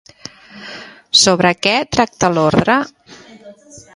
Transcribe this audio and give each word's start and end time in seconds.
Sobre 1.23 1.51
què 1.67 1.75
tracta 1.97 2.33
l'ordre? 2.37 2.81